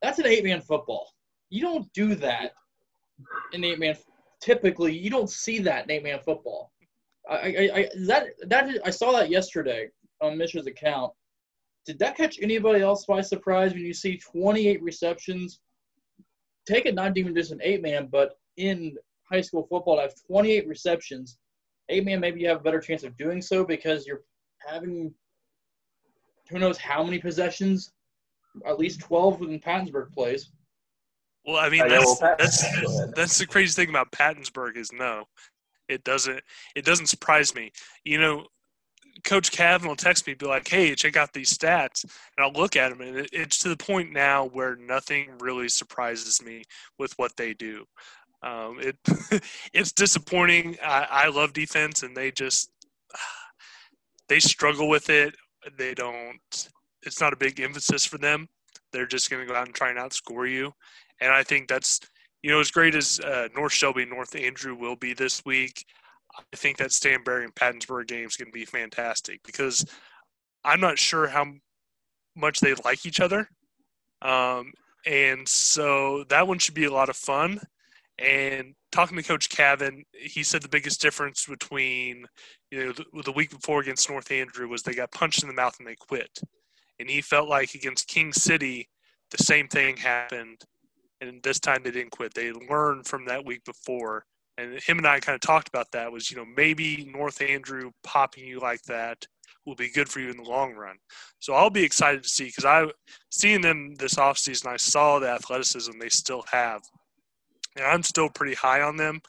That's 0.00 0.18
an 0.18 0.26
eight-man 0.26 0.60
football. 0.60 1.08
You 1.50 1.62
don't 1.62 1.92
do 1.92 2.14
that 2.16 2.52
in 3.52 3.64
eight-man. 3.64 3.96
Typically, 4.40 4.96
you 4.96 5.10
don't 5.10 5.30
see 5.30 5.58
that 5.60 5.84
in 5.84 5.90
eight-man 5.90 6.20
football. 6.24 6.70
I, 7.28 7.34
I, 7.34 7.70
I 7.74 7.88
that 8.06 8.26
that 8.48 8.80
I 8.84 8.90
saw 8.90 9.12
that 9.12 9.30
yesterday 9.30 9.88
on 10.20 10.36
Mitch's 10.36 10.66
account 10.66 11.12
did 11.86 11.98
that 11.98 12.16
catch 12.16 12.38
anybody 12.40 12.80
else 12.80 13.04
by 13.04 13.20
surprise 13.20 13.72
when 13.72 13.82
you 13.82 13.94
see 13.94 14.16
28 14.16 14.82
receptions? 14.82 15.60
Take 16.66 16.86
it 16.86 16.94
not 16.94 17.16
even 17.18 17.34
just 17.34 17.52
an 17.52 17.60
eight 17.62 17.82
man, 17.82 18.08
but 18.10 18.38
in 18.56 18.96
high 19.30 19.42
school 19.42 19.66
football, 19.68 19.96
to 19.96 20.02
have 20.02 20.14
28 20.26 20.66
receptions, 20.66 21.38
eight 21.88 22.04
man, 22.04 22.20
maybe 22.20 22.40
you 22.40 22.48
have 22.48 22.60
a 22.60 22.62
better 22.62 22.80
chance 22.80 23.04
of 23.04 23.16
doing 23.16 23.42
so 23.42 23.64
because 23.64 24.06
you're 24.06 24.22
having 24.66 25.12
who 26.50 26.58
knows 26.58 26.78
how 26.78 27.02
many 27.02 27.18
possessions, 27.18 27.92
at 28.66 28.78
least 28.78 29.00
12 29.00 29.40
when 29.40 29.58
Pattonsburg 29.58 30.12
plays. 30.12 30.50
Well, 31.46 31.56
I 31.56 31.68
mean, 31.68 31.88
that's, 31.88 32.18
that's, 32.18 33.10
that's 33.14 33.38
the 33.38 33.46
crazy 33.46 33.72
thing 33.72 33.90
about 33.90 34.12
Pattonsburg 34.12 34.76
is 34.76 34.92
no, 34.92 35.24
it 35.88 36.04
doesn't, 36.04 36.40
it 36.74 36.84
doesn't 36.84 37.06
surprise 37.06 37.54
me. 37.54 37.70
You 38.04 38.20
know, 38.20 38.46
Coach 39.24 39.50
Cavan 39.52 39.88
will 39.88 39.96
text 39.96 40.26
me, 40.26 40.34
be 40.34 40.46
like, 40.46 40.68
"Hey, 40.68 40.94
check 40.94 41.16
out 41.16 41.32
these 41.32 41.56
stats," 41.56 42.04
and 42.04 42.44
I'll 42.44 42.52
look 42.52 42.76
at 42.76 42.90
them, 42.90 43.00
and 43.00 43.26
it's 43.32 43.58
to 43.58 43.68
the 43.68 43.76
point 43.76 44.12
now 44.12 44.44
where 44.46 44.76
nothing 44.76 45.30
really 45.40 45.68
surprises 45.68 46.42
me 46.42 46.64
with 46.98 47.12
what 47.18 47.36
they 47.36 47.54
do. 47.54 47.86
Um, 48.42 48.78
it 48.80 48.96
it's 49.72 49.92
disappointing. 49.92 50.76
I, 50.84 51.06
I 51.10 51.28
love 51.28 51.52
defense, 51.52 52.02
and 52.02 52.16
they 52.16 52.30
just 52.30 52.70
they 54.28 54.40
struggle 54.40 54.88
with 54.88 55.08
it. 55.10 55.34
They 55.76 55.94
don't. 55.94 56.68
It's 57.02 57.20
not 57.20 57.32
a 57.32 57.36
big 57.36 57.60
emphasis 57.60 58.04
for 58.04 58.18
them. 58.18 58.48
They're 58.92 59.06
just 59.06 59.30
going 59.30 59.46
to 59.46 59.52
go 59.52 59.58
out 59.58 59.66
and 59.66 59.74
try 59.74 59.90
and 59.90 59.98
outscore 59.98 60.50
you, 60.50 60.72
and 61.20 61.32
I 61.32 61.42
think 61.42 61.68
that's 61.68 62.00
you 62.42 62.50
know 62.50 62.60
as 62.60 62.70
great 62.70 62.94
as 62.94 63.18
uh, 63.20 63.48
North 63.56 63.72
Shelby, 63.72 64.04
North 64.04 64.36
Andrew 64.36 64.74
will 64.74 64.96
be 64.96 65.14
this 65.14 65.42
week. 65.46 65.84
I 66.38 66.56
think 66.56 66.78
that 66.78 66.90
Stanberry 66.90 67.44
and 67.44 67.54
Pattonsburg 67.54 68.08
game 68.08 68.26
is 68.26 68.36
going 68.36 68.50
to 68.50 68.52
be 68.52 68.64
fantastic 68.64 69.40
because 69.44 69.84
I'm 70.64 70.80
not 70.80 70.98
sure 70.98 71.26
how 71.26 71.46
much 72.36 72.60
they 72.60 72.74
like 72.84 73.06
each 73.06 73.20
other. 73.20 73.48
Um, 74.22 74.72
and 75.06 75.46
so 75.46 76.24
that 76.30 76.48
one 76.48 76.58
should 76.58 76.74
be 76.74 76.84
a 76.84 76.92
lot 76.92 77.08
of 77.08 77.16
fun. 77.16 77.60
And 78.18 78.74
talking 78.92 79.16
to 79.16 79.22
Coach 79.22 79.48
Cavan, 79.48 80.04
he 80.12 80.42
said 80.42 80.62
the 80.62 80.68
biggest 80.68 81.00
difference 81.00 81.46
between 81.46 82.24
you 82.70 82.86
know 82.86 82.92
the, 82.92 83.22
the 83.22 83.32
week 83.32 83.50
before 83.50 83.80
against 83.80 84.08
North 84.08 84.30
Andrew 84.30 84.68
was 84.68 84.82
they 84.82 84.94
got 84.94 85.10
punched 85.10 85.42
in 85.42 85.48
the 85.48 85.54
mouth 85.54 85.74
and 85.78 85.88
they 85.88 85.96
quit, 85.96 86.38
and 87.00 87.10
he 87.10 87.20
felt 87.20 87.48
like 87.48 87.74
against 87.74 88.06
King 88.06 88.32
City 88.32 88.88
the 89.30 89.42
same 89.42 89.66
thing 89.66 89.96
happened, 89.96 90.62
and 91.20 91.42
this 91.42 91.58
time 91.58 91.82
they 91.82 91.90
didn't 91.90 92.12
quit. 92.12 92.34
They 92.34 92.52
learned 92.52 93.06
from 93.06 93.26
that 93.26 93.44
week 93.44 93.64
before, 93.64 94.24
and 94.58 94.80
him 94.80 94.98
and 94.98 95.06
I 95.06 95.20
kind 95.20 95.34
of 95.34 95.40
talked 95.40 95.68
about 95.68 95.90
that. 95.92 96.10
Was 96.10 96.30
you 96.30 96.36
know 96.36 96.44
maybe 96.44 97.10
North 97.12 97.40
Andrew 97.40 97.90
popping 98.02 98.44
you 98.44 98.60
like 98.60 98.82
that 98.82 99.26
will 99.66 99.74
be 99.74 99.90
good 99.90 100.08
for 100.08 100.20
you 100.20 100.30
in 100.30 100.36
the 100.36 100.42
long 100.42 100.74
run. 100.74 100.96
So 101.38 101.54
I'll 101.54 101.70
be 101.70 101.82
excited 101.82 102.22
to 102.22 102.28
see 102.28 102.46
because 102.46 102.64
I 102.64 102.86
seeing 103.30 103.60
them 103.60 103.94
this 103.94 104.14
offseason, 104.14 104.66
I 104.66 104.76
saw 104.76 105.18
the 105.18 105.30
athleticism 105.30 105.92
they 105.98 106.08
still 106.08 106.44
have. 106.50 106.82
And 107.76 107.84
I'm 107.84 108.02
still 108.02 108.28
pretty 108.28 108.54
high 108.54 108.82
on 108.82 108.96
them 108.96 109.20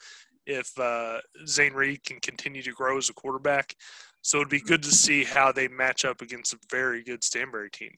if 0.46 0.78
uh, 0.78 1.18
Zane 1.46 1.72
Reed 1.72 2.04
can 2.04 2.20
continue 2.20 2.62
to 2.62 2.72
grow 2.72 2.96
as 2.96 3.08
a 3.08 3.14
quarterback. 3.14 3.74
So 4.22 4.38
it'd 4.38 4.48
be 4.48 4.60
good 4.60 4.82
to 4.84 4.92
see 4.92 5.24
how 5.24 5.52
they 5.52 5.68
match 5.68 6.04
up 6.04 6.20
against 6.20 6.52
a 6.52 6.58
very 6.70 7.02
good 7.02 7.22
Stanberry 7.22 7.70
team. 7.70 7.92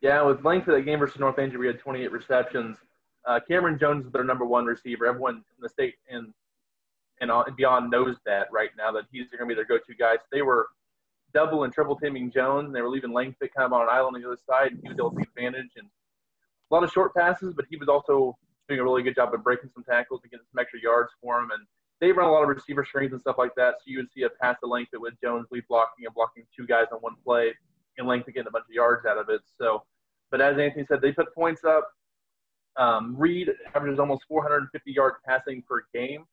Yeah, 0.00 0.22
with 0.22 0.44
length 0.44 0.68
of 0.68 0.74
the 0.74 0.82
game 0.82 0.98
versus 0.98 1.20
North 1.20 1.38
Andrew, 1.38 1.60
we 1.60 1.66
had 1.66 1.78
28 1.78 2.10
receptions. 2.10 2.76
Uh, 3.26 3.40
Cameron 3.46 3.78
Jones 3.78 4.06
is 4.06 4.12
their 4.12 4.24
number 4.24 4.44
one 4.44 4.64
receiver. 4.64 5.06
Everyone 5.06 5.36
in 5.36 5.60
the 5.60 5.68
state 5.68 5.94
and 6.08 6.32
and 7.20 7.30
beyond 7.56 7.90
knows 7.90 8.16
that 8.24 8.48
right 8.50 8.70
now 8.78 8.90
that 8.92 9.04
he's 9.12 9.28
going 9.28 9.40
to 9.40 9.46
be 9.46 9.54
their 9.54 9.66
go-to 9.66 9.94
guy. 9.94 10.16
So 10.16 10.22
they 10.32 10.40
were 10.40 10.68
double 11.34 11.64
and 11.64 11.72
triple 11.72 11.96
teaming 11.96 12.30
Jones, 12.32 12.66
and 12.66 12.74
they 12.74 12.80
were 12.80 12.88
leaving 12.88 13.12
Langford 13.12 13.50
kind 13.54 13.66
of 13.66 13.72
on 13.74 13.82
an 13.82 13.88
island 13.90 14.16
on 14.16 14.22
the 14.22 14.26
other 14.26 14.38
side. 14.48 14.72
And 14.72 14.80
he 14.82 14.88
was 14.88 14.98
able 14.98 15.10
to 15.10 15.16
take 15.18 15.28
advantage 15.28 15.72
and 15.76 15.86
a 16.70 16.74
lot 16.74 16.84
of 16.84 16.90
short 16.90 17.14
passes, 17.14 17.52
but 17.54 17.66
he 17.68 17.76
was 17.76 17.88
also 17.88 18.38
doing 18.68 18.80
a 18.80 18.84
really 18.84 19.02
good 19.02 19.14
job 19.14 19.34
of 19.34 19.42
breaking 19.42 19.70
some 19.74 19.84
tackles 19.84 20.20
and 20.22 20.30
getting 20.30 20.46
some 20.50 20.60
extra 20.60 20.80
yards 20.80 21.10
for 21.20 21.40
him. 21.40 21.50
And 21.50 21.66
they 22.00 22.12
run 22.12 22.28
a 22.28 22.32
lot 22.32 22.42
of 22.42 22.48
receiver 22.48 22.84
screens 22.84 23.12
and 23.12 23.20
stuff 23.20 23.36
like 23.38 23.54
that. 23.56 23.74
So 23.78 23.84
you 23.86 23.98
would 23.98 24.10
see 24.12 24.22
a 24.22 24.30
pass 24.30 24.56
to 24.60 24.68
Langford 24.68 25.00
with 25.00 25.14
Jones 25.22 25.46
lead 25.50 25.64
blocking 25.68 26.06
and 26.06 26.14
blocking 26.14 26.44
two 26.56 26.66
guys 26.66 26.86
on 26.92 26.98
one 27.00 27.16
play, 27.24 27.52
and 27.98 28.08
Langford 28.08 28.34
getting 28.34 28.48
a 28.48 28.50
bunch 28.50 28.64
of 28.64 28.72
yards 28.72 29.04
out 29.04 29.18
of 29.18 29.28
it. 29.28 29.42
So, 29.58 29.82
but 30.30 30.40
as 30.40 30.58
Anthony 30.58 30.86
said, 30.86 31.02
they 31.02 31.12
put 31.12 31.34
points 31.34 31.64
up. 31.64 31.90
Um, 32.76 33.14
Reed 33.16 33.50
averages 33.74 33.98
almost 33.98 34.24
450 34.28 34.92
yards 34.92 35.16
passing 35.26 35.62
per 35.68 35.82
game. 35.92 36.24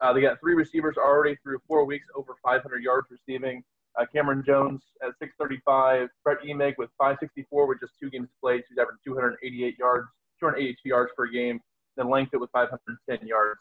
Uh, 0.00 0.12
they 0.12 0.20
got 0.20 0.38
three 0.40 0.54
receivers 0.54 0.96
already 0.98 1.36
through 1.42 1.58
four 1.66 1.84
weeks 1.84 2.06
over 2.14 2.36
500 2.44 2.82
yards 2.82 3.08
receiving. 3.10 3.62
Uh, 3.98 4.04
Cameron 4.14 4.42
Jones 4.46 4.82
at 5.02 5.10
635. 5.18 6.08
Brett 6.22 6.38
Emig 6.46 6.74
with 6.76 6.90
564 6.98 7.66
with 7.66 7.80
just 7.80 7.94
two 7.98 8.10
games 8.10 8.28
played. 8.42 8.62
He's 8.68 8.76
averaging 8.78 9.00
288 9.06 9.78
yards, 9.78 10.08
282 10.38 10.88
yards 10.88 11.12
per 11.16 11.26
game. 11.26 11.60
Then 11.96 12.10
Langford 12.10 12.40
with 12.40 12.50
510 12.52 13.26
yards 13.26 13.60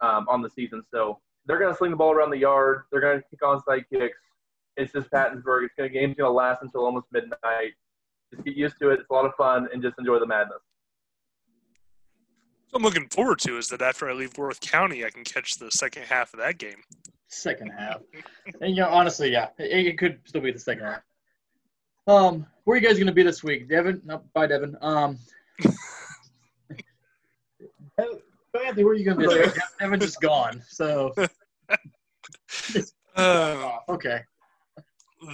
um, 0.00 0.26
on 0.28 0.42
the 0.42 0.50
season. 0.50 0.84
So 0.92 1.18
they're 1.46 1.58
going 1.58 1.72
to 1.72 1.76
sling 1.76 1.90
the 1.90 1.96
ball 1.96 2.12
around 2.12 2.30
the 2.30 2.38
yard. 2.38 2.82
They're 2.92 3.00
going 3.00 3.18
to 3.18 3.24
kick 3.28 3.40
onside 3.40 3.84
kicks. 3.92 4.18
It's 4.76 4.92
just 4.92 5.10
Pattonsburg. 5.10 5.64
It's 5.64 5.74
going 5.76 5.90
to 5.90 5.98
game's 5.98 6.14
going 6.14 6.28
to 6.28 6.32
last 6.32 6.62
until 6.62 6.84
almost 6.84 7.06
midnight. 7.10 7.72
Just 8.32 8.44
get 8.44 8.54
used 8.54 8.76
to 8.80 8.90
it. 8.90 9.00
It's 9.00 9.10
a 9.10 9.12
lot 9.12 9.24
of 9.24 9.34
fun 9.34 9.68
and 9.72 9.82
just 9.82 9.98
enjoy 9.98 10.20
the 10.20 10.26
madness. 10.26 10.60
What 12.70 12.80
I'm 12.80 12.82
looking 12.82 13.08
forward 13.08 13.38
to 13.40 13.56
is 13.56 13.68
that 13.68 13.82
after 13.82 14.10
I 14.10 14.12
leave 14.12 14.36
Worth 14.36 14.60
County, 14.60 15.04
I 15.04 15.10
can 15.10 15.24
catch 15.24 15.54
the 15.54 15.70
second 15.70 16.04
half 16.04 16.34
of 16.34 16.40
that 16.40 16.58
game 16.58 16.82
second 17.28 17.70
half. 17.70 18.00
and 18.60 18.70
you 18.70 18.82
know, 18.82 18.88
honestly, 18.88 19.30
yeah, 19.30 19.48
it, 19.58 19.86
it, 19.86 19.98
could 19.98 20.18
still 20.24 20.40
be 20.40 20.50
the 20.50 20.58
second 20.58 20.84
half. 20.84 21.02
Um, 22.06 22.46
where 22.64 22.76
are 22.76 22.80
you 22.80 22.86
guys 22.86 22.96
going 22.96 23.06
to 23.06 23.12
be 23.12 23.22
this 23.22 23.44
week, 23.44 23.68
Devin? 23.68 24.00
No, 24.04 24.22
bye, 24.34 24.46
Devin. 24.46 24.76
Um, 24.80 25.18
Anthony, 27.98 28.84
where 28.84 28.92
are 28.92 28.96
you 28.96 29.04
going 29.04 29.18
to 29.18 29.28
be? 29.28 29.34
This 29.34 29.58
Devin's 29.78 30.04
just 30.04 30.20
gone. 30.20 30.62
So, 30.68 31.14
uh, 33.16 33.70
okay. 33.88 34.20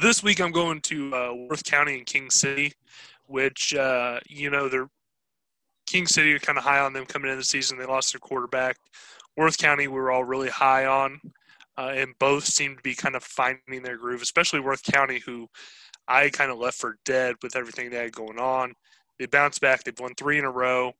This 0.02 0.22
week, 0.22 0.40
I'm 0.40 0.52
going 0.52 0.80
to 0.82 1.14
uh, 1.14 1.34
Worth 1.34 1.64
County 1.64 1.98
and 1.98 2.06
King 2.06 2.30
City, 2.30 2.72
which 3.26 3.74
uh, 3.74 4.20
you 4.28 4.50
know 4.50 4.68
they're 4.68 4.88
King 5.86 6.06
City 6.06 6.32
are 6.32 6.38
kind 6.38 6.58
of 6.58 6.64
high 6.64 6.80
on 6.80 6.92
them 6.92 7.06
coming 7.06 7.30
into 7.30 7.40
the 7.40 7.44
season. 7.44 7.78
They 7.78 7.86
lost 7.86 8.12
their 8.12 8.20
quarterback. 8.20 8.76
Worth 9.36 9.58
County, 9.58 9.88
we 9.88 9.94
were 9.94 10.10
all 10.10 10.24
really 10.24 10.48
high 10.48 10.86
on 10.86 11.20
uh, 11.76 11.92
and 11.94 12.18
both 12.18 12.44
seem 12.44 12.76
to 12.76 12.82
be 12.82 12.94
kind 12.94 13.16
of 13.16 13.24
finding 13.24 13.82
their 13.82 13.96
groove, 13.96 14.22
especially 14.22 14.60
Worth 14.60 14.82
County, 14.82 15.18
who 15.18 15.48
I 16.06 16.30
kind 16.30 16.50
of 16.50 16.58
left 16.58 16.78
for 16.78 16.98
dead 17.04 17.36
with 17.42 17.56
everything 17.56 17.90
they 17.90 17.96
had 17.96 18.12
going 18.12 18.38
on. 18.38 18.74
They 19.18 19.26
bounced 19.26 19.60
back. 19.60 19.82
They've 19.82 19.98
won 19.98 20.14
three 20.14 20.38
in 20.38 20.44
a 20.44 20.50
row, 20.50 20.92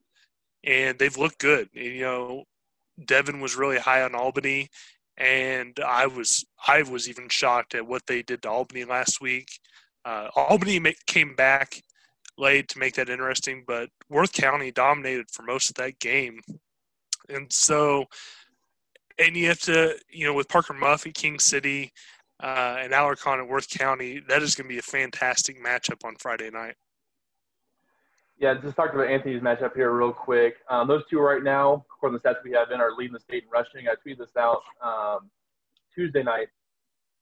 and 0.64 0.99
they've 0.99 1.17
looked 1.17 1.38
good. 1.38 1.69
You 1.73 2.00
know, 2.00 2.45
Devin 3.05 3.41
was 3.41 3.57
really 3.57 3.79
high 3.79 4.03
on 4.03 4.14
Albany, 4.14 4.69
and 5.17 5.79
I 5.85 6.07
was 6.07 6.45
I 6.67 6.83
was 6.83 7.09
even 7.09 7.29
shocked 7.29 7.75
at 7.75 7.87
what 7.87 8.07
they 8.07 8.23
did 8.23 8.43
to 8.43 8.50
Albany 8.50 8.85
last 8.85 9.21
week. 9.21 9.49
Uh, 10.05 10.29
Albany 10.37 10.95
came 11.07 11.35
back 11.35 11.83
late 12.37 12.69
to 12.69 12.79
make 12.79 12.95
that 12.95 13.09
interesting, 13.09 13.64
but 13.67 13.88
Worth 14.09 14.33
County 14.33 14.71
dominated 14.71 15.31
for 15.31 15.43
most 15.43 15.69
of 15.71 15.76
that 15.76 15.99
game, 15.99 16.41
and 17.29 17.53
so 17.53 18.07
and 19.19 19.37
you 19.37 19.47
have 19.47 19.61
to, 19.61 19.97
you 20.11 20.26
know, 20.26 20.35
with 20.35 20.49
Parker 20.49 20.75
Muff 20.75 21.07
at 21.07 21.14
King 21.14 21.38
City 21.38 21.93
uh, 22.43 22.76
and 22.81 22.93
Alarcon 22.93 23.38
at 23.38 23.49
Worth 23.49 23.69
County, 23.69 24.21
that 24.29 24.43
is 24.43 24.55
going 24.55 24.69
to 24.69 24.75
be 24.75 24.79
a 24.79 24.83
fantastic 24.83 25.62
matchup 25.64 26.05
on 26.05 26.17
Friday 26.17 26.50
night. 26.50 26.75
Yeah, 28.38 28.55
just 28.61 28.75
talked 28.75 28.95
about 28.95 29.09
Anthony's 29.09 29.43
matchup 29.43 29.75
here 29.76 29.93
real 29.93 30.12
quick. 30.12 30.57
Um, 30.69 30.88
those 30.88 31.03
two 31.09 31.21
right 31.21 31.43
now, 31.43 31.85
according 31.97 32.19
to 32.19 32.23
the 32.23 32.29
stats 32.29 32.43
we 32.45 32.50
have 32.50 32.71
in, 32.73 32.81
are 32.81 32.91
leading 32.97 33.12
the 33.12 33.21
state 33.21 33.45
in 33.45 33.50
rushing. 33.50 33.87
I 33.88 33.95
tweeted 33.95 34.19
this 34.19 34.37
out 34.37 34.61
um, 34.83 35.31
Tuesday 35.95 36.25
night. 36.25 36.49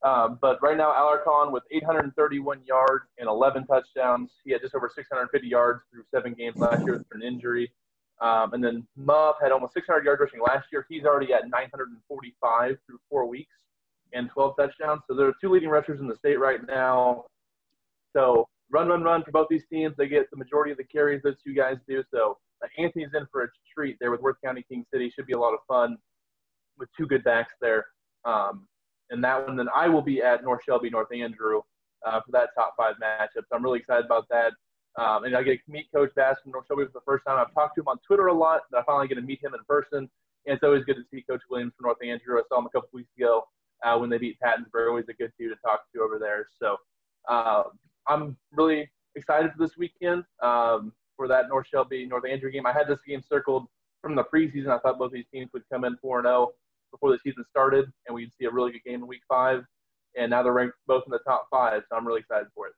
Um, 0.03 0.39
but 0.41 0.61
right 0.63 0.77
now, 0.77 0.93
Alarcon 0.93 1.53
with 1.53 1.63
831 1.71 2.63
yards 2.67 3.05
and 3.19 3.29
11 3.29 3.67
touchdowns. 3.67 4.33
He 4.45 4.51
had 4.51 4.61
just 4.61 4.75
over 4.75 4.91
650 4.93 5.47
yards 5.47 5.83
through 5.91 6.03
seven 6.11 6.35
games 6.35 6.57
last 6.57 6.85
year 6.85 7.05
through 7.09 7.21
an 7.21 7.23
injury. 7.23 7.71
Um, 8.21 8.53
and 8.53 8.63
then 8.63 8.87
Muff 8.97 9.37
had 9.41 9.53
almost 9.53 9.75
600 9.75 10.05
yards 10.05 10.21
rushing 10.21 10.41
last 10.41 10.67
year. 10.73 10.87
He's 10.89 11.05
already 11.05 11.33
at 11.33 11.49
945 11.49 12.77
through 12.87 12.99
four 13.09 13.27
weeks 13.27 13.55
and 14.13 14.29
12 14.31 14.57
touchdowns. 14.57 15.03
So 15.09 15.17
there 15.17 15.27
are 15.27 15.35
two 15.41 15.51
leading 15.51 15.69
rushers 15.69 16.01
in 16.01 16.07
the 16.07 16.17
state 16.17 16.39
right 16.39 16.61
now. 16.67 17.25
So 18.13 18.49
run, 18.71 18.89
run, 18.89 19.03
run 19.03 19.23
for 19.23 19.31
both 19.31 19.47
these 19.49 19.65
teams. 19.71 19.95
They 19.97 20.09
get 20.09 20.31
the 20.31 20.37
majority 20.37 20.73
of 20.73 20.79
the 20.79 20.85
carries 20.85 21.23
those 21.23 21.37
two 21.45 21.55
guys 21.55 21.77
do. 21.89 22.03
So 22.13 22.39
uh, 22.63 22.69
Anthony's 22.79 23.11
in 23.15 23.27
for 23.31 23.45
a 23.45 23.49
treat 23.75 23.97
there 24.01 24.11
with 24.11 24.21
Worth 24.21 24.37
County 24.45 24.65
King 24.69 24.85
City. 24.93 25.11
Should 25.11 25.27
be 25.27 25.33
a 25.33 25.39
lot 25.39 25.55
of 25.55 25.61
fun 25.67 25.97
with 26.79 26.89
two 26.97 27.07
good 27.07 27.25
backs 27.25 27.55
there. 27.61 27.87
Um, 28.25 28.67
and 29.13 29.23
that 29.23 29.47
one, 29.47 29.57
then 29.57 29.69
I 29.75 29.89
will 29.89 30.03
be 30.03 30.23
at 30.23 30.43
North 30.43 30.63
Shelby, 30.65 30.91
North 30.91 31.13
Andrew 31.15 31.61
uh, 32.05 32.21
for 32.21 32.33
that 32.33 32.49
top 32.57 32.75
five 32.77 32.95
matchup. 32.97 33.45
So 33.49 33.55
I'm 33.55 33.63
really 33.63 33.79
excited 33.79 34.07
about 34.07 34.27
that. 34.31 34.53
Um, 35.01 35.25
and 35.25 35.37
I 35.37 35.43
get 35.43 35.65
to 35.65 35.71
meet 35.71 35.87
Coach 35.95 36.11
Bass 36.17 36.39
from 36.43 36.53
North 36.53 36.67
Shelby 36.67 36.85
for 36.85 36.93
the 36.93 37.01
first 37.05 37.25
time. 37.27 37.39
I've 37.39 37.55
talked 37.55 37.77
to 37.77 37.83
him 37.83 37.89
on 37.89 37.99
Twitter 38.07 38.27
a 38.27 38.33
lot, 38.33 38.63
but 38.71 38.81
I 38.81 38.83
finally 38.85 39.09
get 39.09 39.15
to 39.15 39.23
meet 39.23 39.43
him 39.43 39.55
in 39.55 39.61
person. 39.69 40.11
And 40.47 40.57
it's 40.57 40.65
always 40.65 40.85
good 40.85 40.97
to 40.97 41.05
see 41.11 41.23
Coach 41.23 41.43
Williams 41.51 41.73
from 41.77 41.87
North 41.87 41.99
Andrew. 42.03 42.39
I 42.39 42.43
saw 42.49 42.59
him 42.59 42.67
a 42.67 42.71
couple 42.71 42.89
weeks 42.93 43.11
ago 43.17 43.45
uh, 43.85 43.97
when 43.99 44.11
they 44.11 44.19
beat 44.19 44.39
Pattonsburg. 44.45 44.89
Always 44.89 45.09
a 45.09 45.15
good 45.15 45.33
dude 45.39 45.53
to 45.53 45.57
talk 45.65 45.83
to 45.95 46.03
over 46.03 46.19
there. 46.19 46.47
So 46.59 46.77
uh, 47.29 47.65
I'm 48.09 48.37
really 48.53 48.91
excited 49.15 49.53
for 49.53 49.59
this 49.59 49.77
weekend 49.77 50.25
um, 50.43 50.93
for 51.17 51.29
that 51.29 51.49
North 51.49 51.67
Shelby 51.69 52.07
North 52.07 52.25
Andrew 52.29 52.51
game. 52.51 52.67
I 52.67 52.73
had 52.73 52.89
this 52.89 53.01
game 53.07 53.23
circled 53.23 53.67
from 54.01 54.17
the 54.17 54.25
preseason. 54.25 54.69
I 54.69 54.79
thought 54.79 54.99
both 54.99 55.13
these 55.13 55.27
teams 55.33 55.51
would 55.53 55.63
come 55.73 55.85
in 55.85 55.97
4 55.99 56.23
0 56.23 56.53
before 56.93 57.11
the 57.11 57.19
season 57.19 57.45
started, 57.51 57.87
and 58.07 58.15
we'd 58.15 58.31
see 58.39 58.45
a 58.45 58.51
really 58.51 58.71
good 58.71 58.85
game 58.85 59.01
in 59.01 59.07
week 59.09 59.23
five. 59.29 59.65
And 60.17 60.31
now 60.31 60.43
they're 60.43 60.53
ranked 60.53 60.77
both 60.87 61.03
in 61.07 61.11
the 61.11 61.21
top 61.27 61.47
five, 61.51 61.83
so 61.89 61.97
I'm 61.97 62.07
really 62.07 62.21
excited 62.21 62.47
for 62.55 62.69
it 62.69 62.75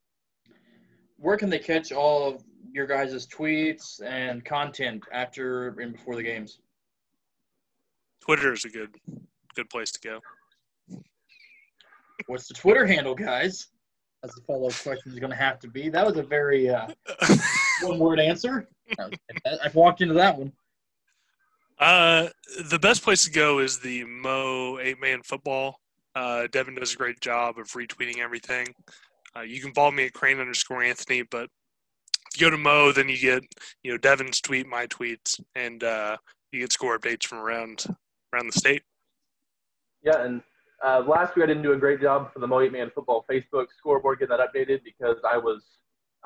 where 1.19 1.37
can 1.37 1.49
they 1.49 1.59
catch 1.59 1.93
all 1.93 2.29
of 2.29 2.45
your 2.71 2.87
guys' 2.87 3.27
tweets 3.27 4.03
and 4.05 4.45
content 4.45 5.03
after 5.13 5.69
and 5.81 5.93
before 5.93 6.17
the 6.17 6.23
games? 6.23 6.59
Twitter 8.21 8.53
is 8.53 8.65
a 8.65 8.69
good 8.69 8.91
good 9.55 9.71
place 9.71 9.93
to 9.93 10.01
go. 10.01 10.21
What's 12.27 12.49
the 12.49 12.55
Twitter 12.55 12.87
handle, 12.87 13.15
guys? 13.15 13.69
That's 14.23 14.35
the 14.35 14.41
follow 14.43 14.69
up 14.69 14.75
question 14.83 15.13
is 15.13 15.19
going 15.19 15.31
to 15.31 15.37
have 15.37 15.59
to 15.61 15.69
be. 15.69 15.89
That 15.91 16.07
was 16.07 16.17
a 16.17 16.23
very 16.23 16.71
uh, 16.71 16.89
one 17.83 17.99
word 17.99 18.19
answer. 18.19 18.67
I've 19.63 19.75
walked 19.75 20.01
into 20.01 20.15
that 20.15 20.37
one. 20.37 20.53
Uh, 21.79 22.29
the 22.71 22.79
best 22.79 23.03
place 23.03 23.25
to 23.25 23.31
go 23.31 23.59
is 23.59 23.79
the 23.79 24.05
Mo 24.05 24.79
eight 24.81 25.01
man 25.01 25.23
football. 25.23 25.81
Uh, 26.15 26.47
Devin 26.53 26.77
does 26.77 26.95
a 26.95 26.97
great 26.97 27.21
job 27.21 27.59
of 27.59 27.67
retweeting 27.73 28.19
everything. 28.19 28.69
Uh, 29.37 29.41
you 29.41 29.61
can 29.61 29.73
follow 29.75 29.91
me 29.91 30.07
at 30.07 30.13
Crane 30.13 30.39
underscore 30.39 30.83
Anthony, 30.83 31.23
but 31.23 31.49
if 32.33 32.41
you 32.41 32.47
go 32.47 32.51
to 32.51 32.57
Mo, 32.57 32.93
then 32.93 33.09
you 33.09 33.19
get 33.19 33.43
you 33.83 33.91
know 33.91 33.99
Devin's 33.99 34.41
tweet, 34.41 34.67
my 34.67 34.87
tweets, 34.87 35.41
and 35.57 35.83
uh, 35.83 36.17
you 36.53 36.61
get 36.61 36.73
score 36.73 36.99
updates 36.99 37.25
from 37.25 37.39
around 37.39 37.85
around 38.33 38.47
the 38.47 38.59
state. 38.59 38.83
Yeah, 40.05 40.25
and 40.25 40.43
uh, 40.85 41.03
last 41.07 41.35
week 41.35 41.45
I 41.45 41.47
didn't 41.47 41.63
do 41.63 41.73
a 41.73 41.77
great 41.79 42.01
job 42.01 42.33
for 42.33 42.39
the 42.39 42.47
Mo 42.47 42.61
Eight 42.61 42.73
Man 42.73 42.91
Football 42.95 43.25
Facebook 43.31 43.67
scoreboard 43.77 44.21
getting 44.21 44.37
that 44.37 44.49
updated 44.55 44.81
because 44.85 45.17
I 45.29 45.39
was 45.39 45.63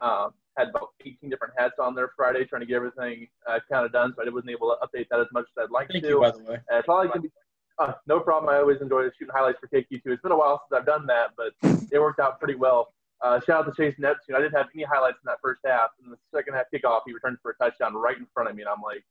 uh, 0.03 0.29
had 0.59 0.69
about 0.69 0.91
18 1.05 1.31
different 1.31 1.55
hats 1.57 1.75
on 1.79 1.95
there 1.95 2.11
Friday, 2.17 2.45
trying 2.45 2.61
to 2.61 2.67
get 2.67 2.77
everything 2.77 3.29
uh, 3.49 3.61
kind 3.71 3.87
of 3.87 3.93
done. 3.93 4.13
So 4.17 4.23
I 4.27 4.29
wasn't 4.31 4.51
able 4.51 4.77
to 4.77 4.87
update 4.87 5.07
that 5.11 5.21
as 5.21 5.29
much 5.33 5.45
as 5.45 5.65
I'd 5.65 5.71
like 5.71 5.89
Thank 5.89 6.05
to. 6.05 6.11
you, 6.11 6.21
by 6.21 6.33
the 6.33 6.39
way. 6.39 6.59
Uh, 6.73 6.83
probably 6.83 7.09
gonna 7.09 7.21
be 7.23 7.31
uh, 7.79 7.93
no 8.07 8.21
problem. 8.21 8.53
I 8.53 8.59
always 8.59 8.81
enjoy 8.81 9.05
shooting 9.19 9.29
highlights 9.33 9.59
for 9.61 9.69
KQ2. 9.69 10.01
It's 10.07 10.23
been 10.23 10.33
a 10.33 10.37
while 10.37 10.63
since 10.69 10.79
I've 10.79 10.87
done 10.87 11.07
that, 11.07 11.31
but 11.37 11.53
it 11.93 11.99
worked 12.01 12.21
out 12.21 12.39
pretty 12.39 12.57
well. 12.57 12.93
Uh, 13.21 13.41
shout 13.41 13.67
out 13.67 13.75
to 13.75 13.83
Chase 13.83 13.97
Neptune. 13.99 14.37
I 14.37 14.41
didn't 14.41 14.55
have 14.55 14.67
any 14.75 14.85
highlights 14.85 15.19
in 15.25 15.27
that 15.27 15.39
first 15.43 15.61
half. 15.65 15.91
In 16.05 16.11
the 16.11 16.17
second 16.35 16.55
half 16.55 16.67
kickoff, 16.73 17.01
he 17.07 17.13
returned 17.13 17.39
for 17.43 17.53
a 17.53 17.57
touchdown 17.57 17.95
right 17.95 18.17
in 18.17 18.27
front 18.35 18.49
of 18.49 18.57
me, 18.57 18.63
and 18.63 18.69
I'm 18.69 18.83
like, 18.83 19.05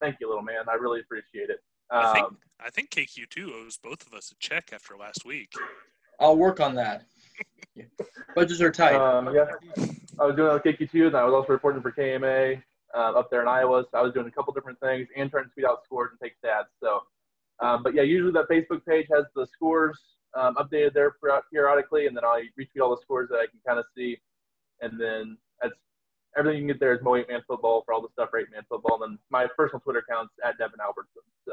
"Thank 0.00 0.16
you, 0.20 0.28
little 0.28 0.42
man. 0.42 0.68
I 0.68 0.74
really 0.74 1.00
appreciate 1.00 1.50
it." 1.50 1.60
Um, 1.90 2.04
I 2.04 2.12
think 2.12 2.26
I 2.60 2.70
think 2.70 2.90
KQ2 2.90 3.52
owes 3.52 3.78
both 3.78 4.06
of 4.06 4.14
us 4.14 4.30
a 4.30 4.34
check 4.38 4.70
after 4.72 4.96
last 4.96 5.24
week. 5.24 5.52
I'll 6.20 6.36
work 6.36 6.60
on 6.60 6.74
that. 6.76 7.04
Budgets 8.34 8.60
are 8.60 8.70
tight. 8.70 8.94
Um, 8.94 9.34
yeah, 9.34 9.46
I 10.20 10.26
was 10.26 10.36
doing 10.36 10.50
on 10.50 10.60
KQ2, 10.60 11.08
and 11.08 11.16
I 11.16 11.24
was 11.24 11.34
also 11.34 11.52
reporting 11.52 11.82
for 11.82 11.92
KMA 11.92 12.62
uh, 12.94 13.12
up 13.12 13.30
there 13.30 13.42
in 13.42 13.48
Iowa. 13.48 13.84
So 13.90 13.98
I 13.98 14.02
was 14.02 14.12
doing 14.12 14.26
a 14.26 14.30
couple 14.30 14.52
different 14.52 14.80
things 14.80 15.08
and 15.16 15.30
trying 15.30 15.44
to 15.44 15.50
tweet 15.50 15.66
out 15.66 15.84
scores 15.84 16.10
and 16.12 16.20
take 16.20 16.34
stats. 16.42 16.72
So, 16.82 17.00
um, 17.60 17.82
but 17.82 17.94
yeah, 17.94 18.02
usually 18.02 18.32
that 18.32 18.48
Facebook 18.48 18.84
page 18.86 19.06
has 19.14 19.24
the 19.34 19.46
scores 19.52 19.98
um, 20.34 20.56
updated 20.56 20.94
there 20.94 21.14
periodically, 21.52 22.06
and 22.06 22.16
then 22.16 22.24
I 22.24 22.44
retweet 22.58 22.82
all 22.82 22.90
the 22.90 23.02
scores 23.02 23.28
that 23.30 23.36
I 23.36 23.46
can 23.46 23.60
kind 23.66 23.78
of 23.78 23.86
see, 23.96 24.18
and 24.80 25.00
then 25.00 25.38
that's 25.60 25.74
everything 26.36 26.60
you 26.60 26.66
can 26.66 26.74
get 26.74 26.80
there 26.80 26.94
is 26.94 27.02
Mo 27.02 27.16
Eight 27.16 27.28
Man 27.28 27.42
Football 27.46 27.82
for 27.84 27.94
all 27.94 28.02
the 28.02 28.08
stuff 28.12 28.30
Eight 28.38 28.50
Man 28.52 28.62
Football, 28.68 29.02
and 29.02 29.12
then 29.12 29.18
my 29.30 29.46
personal 29.56 29.80
Twitter 29.80 30.04
account's 30.08 30.32
at 30.44 30.58
Devin 30.58 30.80
Albertson. 30.80 31.22
So 31.46 31.52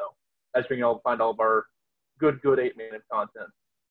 that's 0.54 0.70
where 0.70 0.78
you 0.78 0.84
can 0.84 0.90
all 0.90 1.02
find 1.04 1.22
all 1.22 1.32
of 1.32 1.40
our 1.40 1.66
good, 2.20 2.42
good 2.42 2.60
eight 2.60 2.78
man 2.78 3.00
content. 3.12 3.50